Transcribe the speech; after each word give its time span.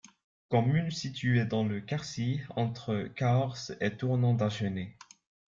Commune 0.49 0.89
située 0.89 1.45
dans 1.45 1.63
le 1.63 1.79
Quercy, 1.79 2.41
entre 2.55 3.07
Cahors 3.15 3.55
et 3.81 3.95
Tournon-d'Agenais. 3.95 4.97